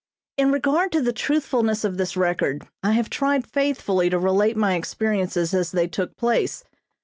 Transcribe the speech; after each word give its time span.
In 0.35 0.51
regard 0.51 0.91
to 0.93 1.01
the 1.03 1.13
truthfulness 1.13 1.83
of 1.83 1.97
this 1.97 2.17
record 2.17 2.67
I 2.81 2.93
have 2.93 3.07
tried 3.07 3.45
faithfully 3.45 4.09
to 4.09 4.17
relate 4.17 4.57
my 4.57 4.73
experiences 4.73 5.53
as 5.53 5.69
they 5.71 5.85
took 5.87 6.17
place. 6.17 6.63